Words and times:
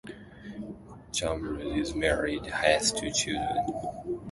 Chambers 1.13 1.77
is 1.77 1.93
married 1.93 2.41
and 2.41 2.51
has 2.53 2.91
two 2.91 3.11
children. 3.11 4.17